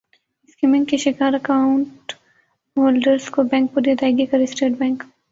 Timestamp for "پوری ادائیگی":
3.73-4.25